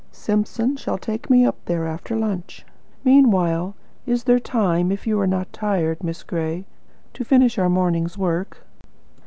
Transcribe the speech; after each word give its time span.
"Simpson 0.11 0.75
shall 0.77 0.97
take 0.97 1.29
me 1.29 1.45
up 1.45 1.63
there 1.65 1.85
after 1.85 2.15
lunch. 2.15 2.65
Meanwhile, 3.03 3.75
is 4.07 4.23
there 4.23 4.39
time, 4.39 4.91
if 4.91 5.05
you 5.05 5.19
are 5.19 5.27
not 5.27 5.53
tired, 5.53 6.03
Miss 6.03 6.23
Gray, 6.23 6.65
to 7.13 7.23
finish 7.23 7.59
our 7.59 7.69
morning's 7.69 8.17
work?" 8.17 8.65